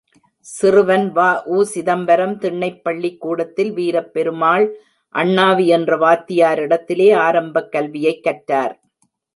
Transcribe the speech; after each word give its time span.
சிறுவன் 0.45 1.13
வ.உ.சிதம்பரம், 1.15 2.33
திண்ணைப் 2.37 2.83
பள்ளிக் 2.83 3.21
கூடத்தில், 3.21 3.71
வீரப்பெருமாள் 3.71 4.65
அண்ணாவி 5.15 5.67
என்ற 5.67 5.97
வாத்தியாரிடத்திலே 5.97 7.15
ஆரம்பக் 7.19 7.71
கல்வியைக் 7.71 8.23
கற்றார். 8.23 8.75